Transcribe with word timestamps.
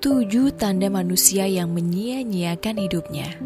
Tujuh 0.00 0.56
tanda 0.56 0.88
manusia 0.88 1.44
yang 1.44 1.76
menyia-nyiakan 1.76 2.76
hidupnya. 2.88 3.36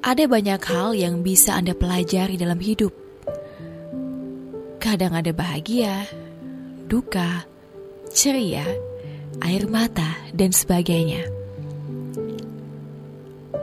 Ada 0.00 0.24
banyak 0.24 0.56
hal 0.72 0.96
yang 0.96 1.20
bisa 1.20 1.52
Anda 1.52 1.76
pelajari 1.76 2.40
dalam 2.40 2.56
hidup. 2.56 2.96
Kadang 4.80 5.12
ada 5.12 5.36
bahagia, 5.36 6.08
duka, 6.88 7.44
ceria, 8.08 8.64
air 9.44 9.68
mata, 9.68 10.16
dan 10.32 10.56
sebagainya. 10.56 11.28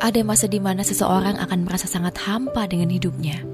Ada 0.05 0.21
masa 0.21 0.45
di 0.45 0.61
mana 0.61 0.85
seseorang 0.85 1.41
akan 1.41 1.65
merasa 1.65 1.89
sangat 1.89 2.13
hampa 2.29 2.69
dengan 2.69 2.93
hidupnya. 2.93 3.48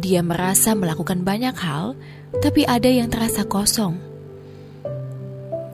Dia 0.00 0.24
merasa 0.24 0.72
melakukan 0.72 1.20
banyak 1.20 1.52
hal, 1.60 1.92
tapi 2.40 2.64
ada 2.64 2.88
yang 2.88 3.12
terasa 3.12 3.44
kosong. 3.44 4.00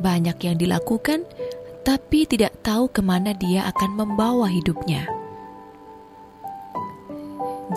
Banyak 0.02 0.34
yang 0.42 0.58
dilakukan, 0.58 1.22
tapi 1.86 2.26
tidak 2.26 2.58
tahu 2.66 2.90
ke 2.90 2.98
mana 3.06 3.30
dia 3.38 3.70
akan 3.70 3.90
membawa 3.94 4.50
hidupnya. 4.50 5.06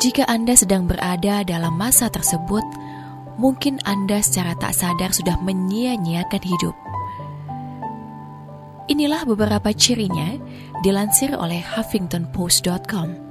Jika 0.02 0.25
Anda 0.25 0.58
sedang 0.58 0.89
berada 0.89 1.45
dalam 1.45 1.78
masa 1.78 2.09
tersebut, 2.09 2.66
mungkin 3.38 3.78
Anda 3.86 4.17
secara 4.25 4.58
tak 4.58 4.73
sadar 4.73 5.13
sudah 5.13 5.38
menyia-nyiakan 5.45 6.44
hidup. 6.50 6.73
Inilah 8.89 9.22
beberapa 9.30 9.69
cirinya 9.69 10.34
dilansir 10.81 11.38
oleh 11.38 11.61
HuffingtonPost.com. 11.61 13.28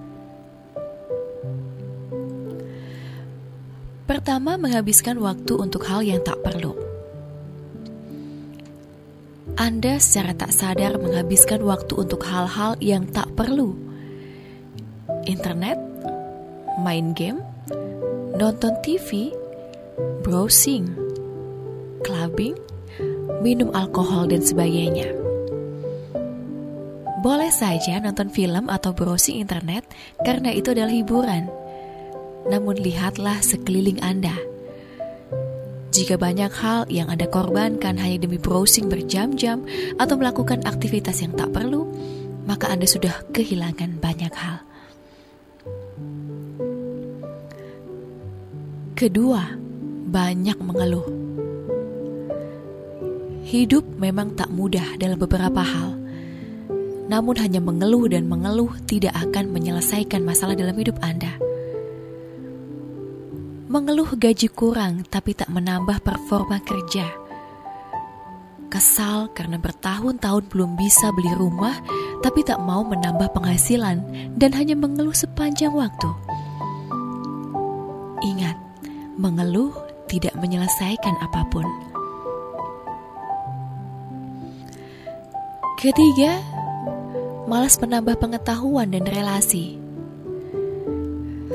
Pertama, 4.09 4.57
menghabiskan 4.57 5.21
waktu 5.21 5.53
untuk 5.61 5.85
hal 5.85 6.01
yang 6.01 6.25
tak 6.25 6.41
perlu. 6.41 6.73
Anda 9.61 10.01
secara 10.01 10.33
tak 10.33 10.49
sadar 10.49 10.97
menghabiskan 10.97 11.61
waktu 11.61 11.93
untuk 11.93 12.25
hal-hal 12.25 12.73
yang 12.81 13.05
tak 13.13 13.29
perlu. 13.37 13.77
Internet, 15.29 15.77
main 16.81 17.13
game, 17.13 17.45
nonton 18.33 18.81
TV, 18.81 19.29
browsing, 20.25 20.89
clubbing, 22.01 22.57
minum 23.45 23.69
alkohol, 23.77 24.25
dan 24.25 24.41
sebagainya. 24.41 25.13
Boleh 27.21 27.53
saja 27.53 28.01
nonton 28.01 28.33
film 28.33 28.73
atau 28.73 28.97
browsing 28.97 29.37
internet 29.37 29.85
karena 30.25 30.49
itu 30.49 30.73
adalah 30.73 30.97
hiburan 30.97 31.58
namun 32.47 32.79
lihatlah 32.79 33.43
sekeliling 33.43 33.99
Anda. 33.99 34.35
Jika 35.99 36.15
banyak 36.15 36.53
hal 36.53 36.87
yang 36.93 37.11
Anda 37.11 37.27
korbankan 37.27 37.99
hanya 37.99 38.23
demi 38.23 38.39
browsing 38.39 38.87
berjam-jam 38.87 39.67
atau 39.99 40.15
melakukan 40.15 40.63
aktivitas 40.63 41.25
yang 41.25 41.35
tak 41.35 41.51
perlu, 41.51 41.91
maka 42.47 42.71
Anda 42.71 42.87
sudah 42.87 43.27
kehilangan 43.35 43.99
banyak 43.99 44.31
hal. 44.31 44.63
Kedua, 48.95 49.43
banyak 50.07 50.59
mengeluh. 50.63 51.07
Hidup 53.49 53.83
memang 53.97 54.37
tak 54.37 54.53
mudah 54.53 55.01
dalam 55.01 55.17
beberapa 55.17 55.65
hal. 55.65 55.97
Namun 57.09 57.41
hanya 57.41 57.65
mengeluh 57.65 58.07
dan 58.13 58.29
mengeluh 58.29 58.71
tidak 58.85 59.17
akan 59.17 59.49
menyelesaikan 59.51 60.21
masalah 60.21 60.53
dalam 60.53 60.77
hidup 60.77 61.01
Anda 61.01 61.48
mengeluh 63.69 64.17
gaji 64.17 64.49
kurang 64.49 65.05
tapi 65.13 65.37
tak 65.37 65.53
menambah 65.53 66.01
performa 66.01 66.57
kerja. 66.65 67.05
Kesal 68.69 69.33
karena 69.37 69.61
bertahun-tahun 69.61 70.49
belum 70.49 70.77
bisa 70.77 71.13
beli 71.13 71.33
rumah 71.37 71.77
tapi 72.25 72.45
tak 72.45 72.61
mau 72.65 72.81
menambah 72.85 73.29
penghasilan 73.37 74.01
dan 74.37 74.51
hanya 74.57 74.73
mengeluh 74.73 75.13
sepanjang 75.13 75.73
waktu. 75.73 76.09
Ingat, 78.25 78.57
mengeluh 79.21 79.73
tidak 80.09 80.33
menyelesaikan 80.41 81.17
apa 81.21 81.45
pun. 81.53 81.65
Ketiga, 85.79 86.41
malas 87.47 87.79
menambah 87.79 88.19
pengetahuan 88.19 88.91
dan 88.91 89.07
relasi 89.07 89.78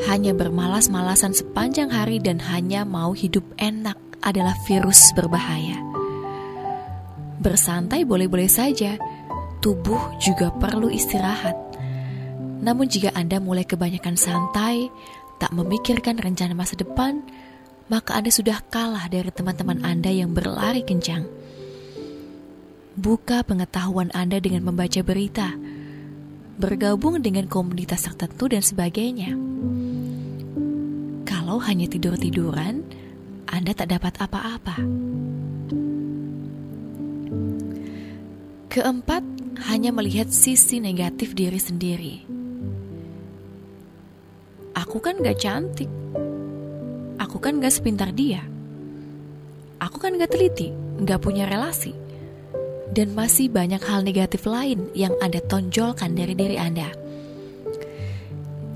hanya 0.10 0.34
bermalas-malasan 0.34 1.38
sepanjang 1.38 1.94
hari 1.94 2.18
dan 2.18 2.42
hanya 2.42 2.82
mau 2.82 3.14
hidup 3.14 3.46
enak 3.62 3.96
adalah 4.26 4.58
virus 4.66 5.14
berbahaya. 5.14 5.78
Bersantai 7.44 8.02
boleh-boleh 8.08 8.50
saja, 8.50 8.98
tubuh 9.62 10.00
juga 10.18 10.50
perlu 10.50 10.90
istirahat. 10.90 11.54
Namun 12.64 12.88
jika 12.88 13.12
Anda 13.14 13.38
mulai 13.44 13.68
kebanyakan 13.68 14.16
santai, 14.16 14.88
tak 15.38 15.52
memikirkan 15.52 16.18
rencana 16.18 16.56
masa 16.56 16.80
depan, 16.80 17.20
maka 17.92 18.16
Anda 18.16 18.32
sudah 18.32 18.64
kalah 18.72 19.12
dari 19.12 19.28
teman-teman 19.30 19.84
Anda 19.84 20.10
yang 20.10 20.32
berlari 20.32 20.88
kencang. 20.88 21.28
Buka 22.96 23.44
pengetahuan 23.44 24.10
Anda 24.16 24.40
dengan 24.40 24.64
membaca 24.64 25.04
berita, 25.04 25.52
bergabung 26.56 27.20
dengan 27.20 27.52
komunitas 27.52 28.08
tertentu 28.08 28.48
dan 28.48 28.64
sebagainya. 28.64 29.36
Kalau 31.54 31.70
hanya 31.70 31.86
tidur-tiduran, 31.86 32.82
Anda 33.46 33.78
tak 33.78 33.94
dapat 33.94 34.18
apa-apa. 34.18 34.74
Keempat, 38.74 39.22
hanya 39.70 39.94
melihat 39.94 40.34
sisi 40.34 40.82
negatif 40.82 41.38
diri 41.38 41.62
sendiri. 41.62 42.16
Aku 44.74 44.98
kan 44.98 45.22
gak 45.22 45.46
cantik. 45.46 45.94
Aku 47.22 47.38
kan 47.38 47.62
gak 47.62 47.78
sepintar 47.78 48.10
dia. 48.18 48.42
Aku 49.78 50.02
kan 50.02 50.18
gak 50.18 50.34
teliti, 50.34 50.74
gak 51.06 51.22
punya 51.22 51.46
relasi. 51.46 51.94
Dan 52.90 53.14
masih 53.14 53.54
banyak 53.54 53.86
hal 53.86 54.02
negatif 54.02 54.50
lain 54.50 54.90
yang 54.98 55.14
Anda 55.22 55.38
tonjolkan 55.38 56.18
dari 56.18 56.34
diri 56.34 56.58
Anda. 56.58 57.03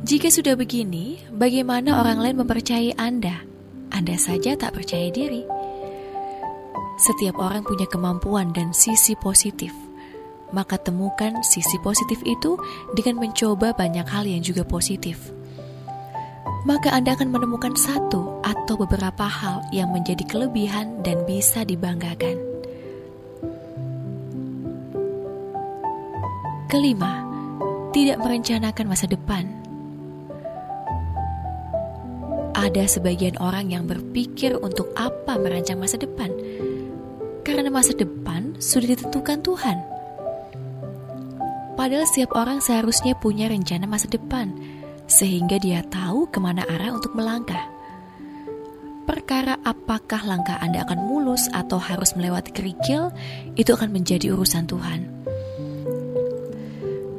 Jika 0.07 0.31
sudah 0.31 0.55
begini, 0.55 1.19
bagaimana 1.35 1.99
orang 1.99 2.23
lain 2.23 2.39
mempercayai 2.39 2.95
Anda? 2.95 3.43
Anda 3.91 4.15
saja 4.15 4.55
tak 4.55 4.79
percaya 4.79 5.11
diri. 5.11 5.43
Setiap 6.95 7.35
orang 7.35 7.67
punya 7.67 7.83
kemampuan 7.91 8.55
dan 8.55 8.71
sisi 8.71 9.19
positif. 9.19 9.75
Maka 10.55 10.79
temukan 10.79 11.43
sisi 11.43 11.75
positif 11.83 12.23
itu 12.23 12.55
dengan 12.95 13.19
mencoba 13.19 13.75
banyak 13.75 14.07
hal 14.07 14.23
yang 14.23 14.39
juga 14.39 14.63
positif. 14.63 15.19
Maka 16.63 16.95
Anda 16.95 17.11
akan 17.19 17.27
menemukan 17.27 17.75
satu 17.75 18.39
atau 18.47 18.79
beberapa 18.79 19.27
hal 19.27 19.59
yang 19.75 19.91
menjadi 19.91 20.23
kelebihan 20.23 21.03
dan 21.03 21.27
bisa 21.27 21.67
dibanggakan. 21.67 22.39
Kelima, 26.71 27.27
tidak 27.91 28.23
merencanakan 28.23 28.87
masa 28.87 29.03
depan 29.11 29.66
ada 32.57 32.89
sebagian 32.89 33.37
orang 33.37 33.69
yang 33.69 33.85
berpikir 33.85 34.57
untuk 34.57 34.89
apa 34.97 35.37
merancang 35.37 35.77
masa 35.77 36.01
depan, 36.01 36.33
karena 37.45 37.69
masa 37.69 37.93
depan 37.93 38.57
sudah 38.57 38.97
ditentukan 38.97 39.45
Tuhan. 39.45 39.77
Padahal 41.77 42.09
setiap 42.09 42.33
orang 42.33 42.57
seharusnya 42.57 43.13
punya 43.13 43.45
rencana 43.45 43.85
masa 43.85 44.09
depan, 44.09 44.49
sehingga 45.05 45.61
dia 45.61 45.85
tahu 45.85 46.25
ke 46.33 46.41
mana 46.41 46.65
arah 46.65 46.97
untuk 46.97 47.13
melangkah. 47.13 47.69
Perkara 49.05 49.61
apakah 49.61 50.25
langkah 50.25 50.57
Anda 50.57 50.83
akan 50.83 51.05
mulus 51.05 51.45
atau 51.53 51.77
harus 51.77 52.17
melewati 52.17 52.51
kerikil, 52.51 53.13
itu 53.53 53.69
akan 53.71 53.93
menjadi 53.93 54.33
urusan 54.33 54.65
Tuhan. 54.65 55.16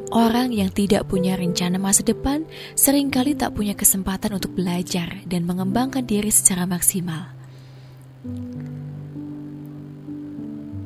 Orang 0.09 0.57
yang 0.57 0.73
tidak 0.73 1.05
punya 1.05 1.37
rencana 1.37 1.77
masa 1.77 2.01
depan 2.01 2.49
sering 2.73 3.13
kali 3.13 3.37
tak 3.37 3.53
punya 3.53 3.77
kesempatan 3.77 4.41
untuk 4.41 4.57
belajar 4.57 5.21
dan 5.29 5.45
mengembangkan 5.45 6.01
diri 6.09 6.33
secara 6.33 6.65
maksimal. 6.65 7.29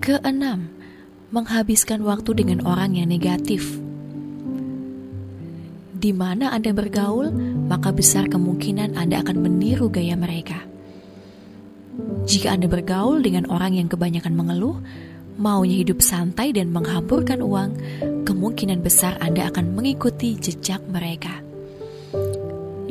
Keenam, 0.03 0.75
menghabiskan 1.31 2.03
waktu 2.03 2.43
dengan 2.43 2.67
orang 2.67 2.99
yang 2.99 3.07
negatif. 3.07 3.79
Di 5.95 6.11
mana 6.11 6.51
Anda 6.51 6.75
bergaul, 6.75 7.31
maka 7.71 7.95
besar 7.95 8.27
kemungkinan 8.27 8.99
Anda 8.99 9.23
akan 9.23 9.39
meniru 9.39 9.87
gaya 9.87 10.19
mereka. 10.19 10.67
Jika 12.27 12.59
Anda 12.59 12.67
bergaul 12.67 13.23
dengan 13.23 13.47
orang 13.47 13.79
yang 13.79 13.87
kebanyakan 13.87 14.35
mengeluh, 14.35 14.83
maunya 15.39 15.81
hidup 15.85 16.05
santai 16.05 16.53
dan 16.53 16.73
menghamburkan 16.73 17.41
uang, 17.45 17.77
kemungkinan 18.25 18.81
besar 18.81 19.17
Anda 19.21 19.49
akan 19.53 19.77
mengikuti 19.77 20.37
jejak 20.37 20.81
mereka. 20.89 21.45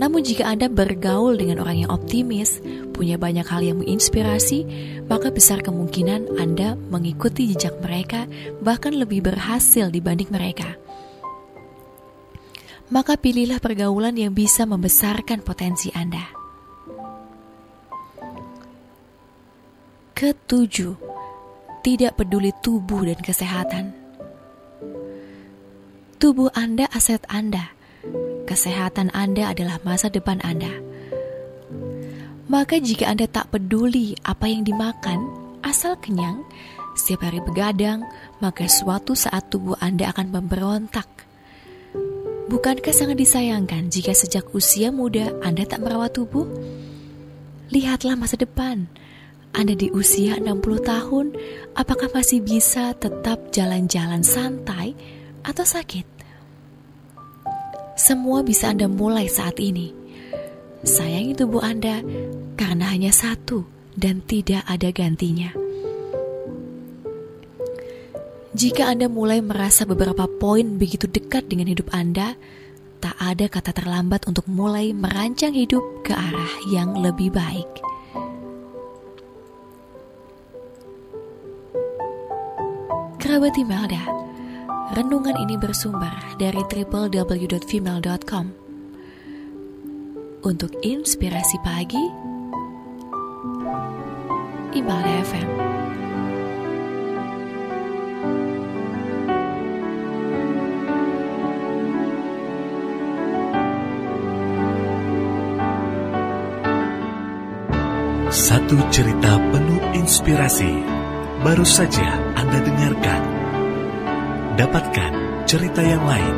Namun 0.02 0.26
jika 0.26 0.50
Anda 0.50 0.66
bergaul 0.66 1.38
dengan 1.38 1.62
orang 1.62 1.86
yang 1.86 1.92
optimis, 1.94 2.58
punya 2.96 3.22
banyak 3.22 3.46
hal 3.46 3.62
yang 3.62 3.82
menginspirasi, 3.82 4.66
maka 5.06 5.30
besar 5.30 5.62
kemungkinan 5.62 6.42
Anda 6.42 6.74
mengikuti 6.90 7.54
jejak 7.54 7.78
mereka 7.82 8.26
bahkan 8.66 8.98
lebih 8.98 9.22
berhasil 9.22 9.94
dibanding 9.94 10.30
mereka 10.34 10.82
maka 12.92 13.16
pilihlah 13.16 13.64
pergaulan 13.64 14.20
yang 14.20 14.36
bisa 14.36 14.68
membesarkan 14.68 15.40
potensi 15.48 15.88
Anda. 15.96 16.28
Ketujuh, 20.12 21.11
tidak 21.82 22.18
peduli 22.18 22.54
tubuh 22.62 23.06
dan 23.06 23.20
kesehatan. 23.20 23.86
Tubuh 26.22 26.54
Anda 26.54 26.86
aset 26.94 27.26
Anda. 27.28 27.74
Kesehatan 28.46 29.10
Anda 29.14 29.54
adalah 29.54 29.82
masa 29.82 30.10
depan 30.10 30.42
Anda. 30.46 30.72
Maka 32.46 32.78
jika 32.78 33.10
Anda 33.10 33.26
tak 33.26 33.50
peduli 33.54 34.14
apa 34.26 34.46
yang 34.46 34.62
dimakan, 34.64 35.26
asal 35.66 35.98
kenyang, 35.98 36.46
setiap 36.94 37.26
hari 37.26 37.40
begadang, 37.42 38.06
maka 38.44 38.70
suatu 38.70 39.18
saat 39.18 39.50
tubuh 39.50 39.80
Anda 39.80 40.12
akan 40.12 40.36
memberontak 40.36 41.22
Bukankah 42.52 42.92
sangat 42.92 43.16
disayangkan 43.16 43.88
jika 43.88 44.12
sejak 44.12 44.52
usia 44.52 44.92
muda 44.92 45.32
Anda 45.40 45.64
tak 45.64 45.88
merawat 45.88 46.20
tubuh? 46.20 46.44
Lihatlah 47.72 48.20
masa 48.20 48.36
depan. 48.36 48.92
Anda 49.52 49.76
di 49.76 49.92
usia 49.92 50.40
60 50.40 50.64
tahun, 50.80 51.36
apakah 51.76 52.08
masih 52.16 52.40
bisa 52.40 52.96
tetap 52.96 53.52
jalan-jalan 53.52 54.24
santai 54.24 54.96
atau 55.44 55.68
sakit? 55.68 56.08
Semua 58.00 58.42
bisa 58.48 58.72
Anda 58.72 58.88
mulai 58.88 59.28
saat 59.28 59.60
ini. 59.60 59.92
Sayangi 60.82 61.36
tubuh 61.36 61.62
Anda 61.62 62.00
karena 62.56 62.90
hanya 62.96 63.12
satu 63.12 63.68
dan 63.94 64.24
tidak 64.24 64.64
ada 64.66 64.90
gantinya. 64.90 65.52
Jika 68.56 68.88
Anda 68.88 69.12
mulai 69.12 69.44
merasa 69.44 69.84
beberapa 69.84 70.28
poin 70.28 70.80
begitu 70.80 71.12
dekat 71.12 71.52
dengan 71.52 71.72
hidup 71.72 71.92
Anda, 71.92 72.40
tak 73.04 73.20
ada 73.20 73.46
kata 73.52 73.72
terlambat 73.76 74.32
untuk 74.32 74.48
mulai 74.48 74.96
merancang 74.96 75.54
hidup 75.54 75.84
ke 76.08 76.16
arah 76.16 76.54
yang 76.72 76.96
lebih 77.00 77.36
baik. 77.36 77.91
Kerabat 83.32 83.56
Imelda, 83.56 84.04
renungan 84.92 85.40
ini 85.40 85.56
bersumber 85.56 86.12
dari 86.36 86.68
www.female.com. 86.68 88.46
Untuk 90.44 90.76
inspirasi 90.84 91.56
pagi, 91.64 92.04
Imelda 94.76 95.14
FM. 95.24 95.48
Satu 108.28 108.76
cerita 108.92 109.40
penuh 109.56 109.80
inspirasi 109.96 110.84
baru 111.48 111.64
saja 111.64 112.21
Anda 112.42 112.58
dengarkan. 112.58 113.22
Dapatkan 114.58 115.14
cerita 115.46 115.86
yang 115.86 116.02
lain 116.02 116.36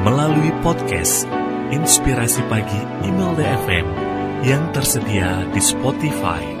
melalui 0.00 0.48
podcast 0.64 1.28
Inspirasi 1.68 2.40
Pagi 2.48 2.80
Email 3.04 3.36
DFM 3.36 3.86
yang 4.40 4.72
tersedia 4.72 5.44
di 5.52 5.60
Spotify. 5.60 6.53